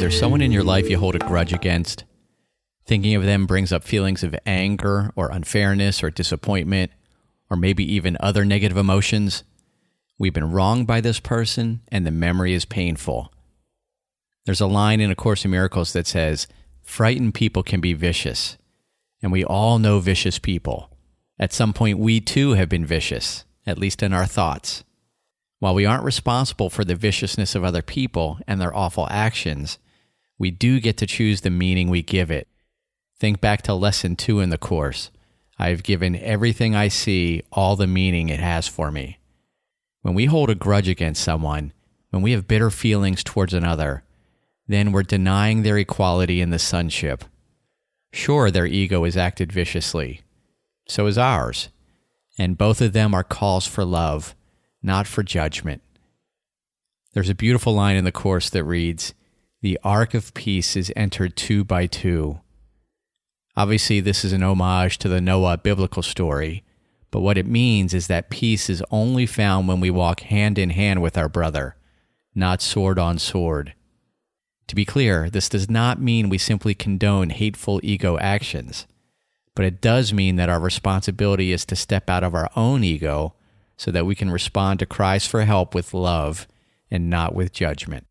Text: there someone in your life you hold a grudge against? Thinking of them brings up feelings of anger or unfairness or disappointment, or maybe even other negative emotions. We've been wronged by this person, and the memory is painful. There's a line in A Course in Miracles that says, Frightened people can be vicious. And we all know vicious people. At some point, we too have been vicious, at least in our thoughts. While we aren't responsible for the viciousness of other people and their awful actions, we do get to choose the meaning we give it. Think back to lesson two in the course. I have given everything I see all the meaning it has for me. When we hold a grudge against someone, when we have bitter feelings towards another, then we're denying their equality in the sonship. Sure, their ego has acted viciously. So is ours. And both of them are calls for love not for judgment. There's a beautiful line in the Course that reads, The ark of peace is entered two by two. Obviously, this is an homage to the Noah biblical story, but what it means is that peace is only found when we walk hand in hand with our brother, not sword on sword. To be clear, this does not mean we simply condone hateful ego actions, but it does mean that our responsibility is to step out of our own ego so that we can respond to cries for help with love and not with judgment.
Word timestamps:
there 0.00 0.10
someone 0.10 0.40
in 0.40 0.50
your 0.50 0.64
life 0.64 0.90
you 0.90 0.98
hold 0.98 1.14
a 1.14 1.20
grudge 1.20 1.52
against? 1.52 2.04
Thinking 2.86 3.14
of 3.14 3.24
them 3.24 3.46
brings 3.46 3.72
up 3.72 3.84
feelings 3.84 4.22
of 4.24 4.34
anger 4.44 5.12
or 5.14 5.30
unfairness 5.30 6.02
or 6.02 6.10
disappointment, 6.10 6.90
or 7.48 7.56
maybe 7.56 7.84
even 7.94 8.16
other 8.18 8.44
negative 8.44 8.76
emotions. 8.76 9.44
We've 10.18 10.32
been 10.32 10.50
wronged 10.50 10.86
by 10.86 11.00
this 11.00 11.20
person, 11.20 11.82
and 11.88 12.06
the 12.06 12.10
memory 12.10 12.54
is 12.54 12.64
painful. 12.64 13.32
There's 14.46 14.60
a 14.60 14.66
line 14.66 15.00
in 15.00 15.10
A 15.10 15.14
Course 15.14 15.44
in 15.44 15.50
Miracles 15.50 15.92
that 15.92 16.06
says, 16.06 16.46
Frightened 16.82 17.34
people 17.34 17.62
can 17.62 17.80
be 17.80 17.92
vicious. 17.92 18.58
And 19.22 19.32
we 19.32 19.44
all 19.44 19.78
know 19.78 20.00
vicious 20.00 20.38
people. 20.38 20.90
At 21.38 21.52
some 21.52 21.72
point, 21.72 21.98
we 21.98 22.20
too 22.20 22.52
have 22.52 22.68
been 22.68 22.84
vicious, 22.84 23.44
at 23.66 23.78
least 23.78 24.02
in 24.02 24.12
our 24.12 24.26
thoughts. 24.26 24.84
While 25.64 25.74
we 25.74 25.86
aren't 25.86 26.04
responsible 26.04 26.68
for 26.68 26.84
the 26.84 26.94
viciousness 26.94 27.54
of 27.54 27.64
other 27.64 27.80
people 27.80 28.38
and 28.46 28.60
their 28.60 28.76
awful 28.76 29.08
actions, 29.10 29.78
we 30.38 30.50
do 30.50 30.78
get 30.78 30.98
to 30.98 31.06
choose 31.06 31.40
the 31.40 31.48
meaning 31.48 31.88
we 31.88 32.02
give 32.02 32.30
it. 32.30 32.48
Think 33.18 33.40
back 33.40 33.62
to 33.62 33.72
lesson 33.72 34.14
two 34.14 34.40
in 34.40 34.50
the 34.50 34.58
course. 34.58 35.10
I 35.58 35.70
have 35.70 35.82
given 35.82 36.16
everything 36.16 36.74
I 36.74 36.88
see 36.88 37.44
all 37.50 37.76
the 37.76 37.86
meaning 37.86 38.28
it 38.28 38.40
has 38.40 38.68
for 38.68 38.92
me. 38.92 39.20
When 40.02 40.12
we 40.12 40.26
hold 40.26 40.50
a 40.50 40.54
grudge 40.54 40.86
against 40.86 41.24
someone, 41.24 41.72
when 42.10 42.20
we 42.20 42.32
have 42.32 42.46
bitter 42.46 42.68
feelings 42.68 43.24
towards 43.24 43.54
another, 43.54 44.04
then 44.68 44.92
we're 44.92 45.02
denying 45.02 45.62
their 45.62 45.78
equality 45.78 46.42
in 46.42 46.50
the 46.50 46.58
sonship. 46.58 47.24
Sure, 48.12 48.50
their 48.50 48.66
ego 48.66 49.04
has 49.04 49.16
acted 49.16 49.50
viciously. 49.50 50.20
So 50.86 51.06
is 51.06 51.16
ours. 51.16 51.70
And 52.36 52.58
both 52.58 52.82
of 52.82 52.92
them 52.92 53.14
are 53.14 53.24
calls 53.24 53.66
for 53.66 53.86
love 53.86 54.34
not 54.84 55.06
for 55.06 55.22
judgment. 55.22 55.82
There's 57.14 57.30
a 57.30 57.34
beautiful 57.34 57.72
line 57.74 57.96
in 57.96 58.04
the 58.04 58.12
Course 58.12 58.50
that 58.50 58.64
reads, 58.64 59.14
The 59.62 59.78
ark 59.82 60.14
of 60.14 60.34
peace 60.34 60.76
is 60.76 60.92
entered 60.94 61.36
two 61.36 61.64
by 61.64 61.86
two. 61.86 62.40
Obviously, 63.56 64.00
this 64.00 64.24
is 64.24 64.32
an 64.32 64.42
homage 64.42 64.98
to 64.98 65.08
the 65.08 65.20
Noah 65.20 65.56
biblical 65.56 66.02
story, 66.02 66.64
but 67.10 67.20
what 67.20 67.38
it 67.38 67.46
means 67.46 67.94
is 67.94 68.08
that 68.08 68.30
peace 68.30 68.68
is 68.68 68.82
only 68.90 69.26
found 69.26 69.68
when 69.68 69.80
we 69.80 69.90
walk 69.90 70.20
hand 70.20 70.58
in 70.58 70.70
hand 70.70 71.00
with 71.00 71.16
our 71.16 71.28
brother, 71.28 71.76
not 72.34 72.60
sword 72.60 72.98
on 72.98 73.18
sword. 73.18 73.74
To 74.66 74.74
be 74.74 74.84
clear, 74.84 75.30
this 75.30 75.48
does 75.48 75.70
not 75.70 76.00
mean 76.00 76.28
we 76.28 76.38
simply 76.38 76.74
condone 76.74 77.30
hateful 77.30 77.80
ego 77.82 78.18
actions, 78.18 78.86
but 79.54 79.64
it 79.64 79.80
does 79.80 80.12
mean 80.12 80.36
that 80.36 80.48
our 80.48 80.58
responsibility 80.58 81.52
is 81.52 81.64
to 81.66 81.76
step 81.76 82.10
out 82.10 82.24
of 82.24 82.34
our 82.34 82.50
own 82.56 82.82
ego 82.82 83.34
so 83.76 83.90
that 83.90 84.06
we 84.06 84.14
can 84.14 84.30
respond 84.30 84.78
to 84.78 84.86
cries 84.86 85.26
for 85.26 85.42
help 85.42 85.74
with 85.74 85.94
love 85.94 86.46
and 86.90 87.10
not 87.10 87.34
with 87.34 87.52
judgment. 87.52 88.06